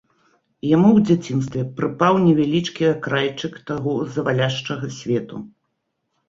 Яму 0.75 0.85
ў 0.93 0.99
дзяцінстве 1.09 1.61
прыпаў 1.79 2.13
невялічкі 2.27 2.87
акрайчык 2.93 3.53
таго 3.73 3.93
заваляшчага 4.17 4.91
свету. 4.97 5.35